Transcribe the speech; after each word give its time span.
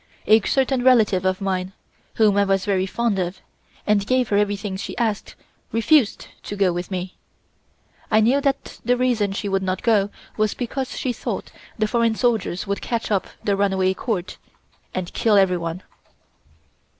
A 0.25 0.41
certain 0.41 0.83
relative 0.83 1.25
of 1.25 1.41
mine, 1.41 1.73
whom 2.15 2.35
I 2.35 2.43
was 2.43 2.65
very 2.65 2.87
fond 2.87 3.19
of, 3.19 3.39
and 3.85 4.07
gave 4.07 4.29
her 4.29 4.37
everything 4.37 4.75
she 4.75 4.97
asked, 4.97 5.35
refused 5.71 6.27
to 6.41 6.55
go 6.55 6.73
with 6.73 6.89
me. 6.89 7.17
I 8.09 8.19
knew 8.19 8.41
that 8.41 8.79
the 8.83 8.97
reason 8.97 9.31
she 9.31 9.47
would 9.47 9.61
not 9.61 9.83
go 9.83 10.09
was 10.37 10.55
because 10.55 10.97
she 10.97 11.13
thought 11.13 11.51
the 11.77 11.85
foreign 11.87 12.15
soldiers 12.15 12.65
would 12.65 12.81
catch 12.81 13.11
up 13.11 13.27
the 13.43 13.55
runaway 13.55 13.93
Court, 13.93 14.39
and 14.91 15.13
kill 15.13 15.37
everyone. 15.37 15.83